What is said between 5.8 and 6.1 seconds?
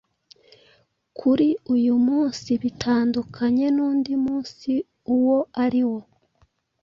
wo